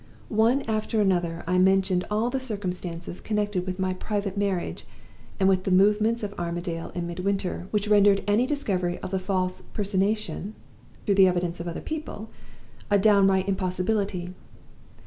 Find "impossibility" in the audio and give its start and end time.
13.47-14.33